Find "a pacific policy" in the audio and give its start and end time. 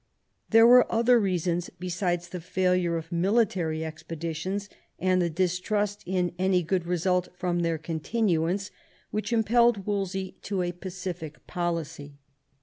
10.63-12.17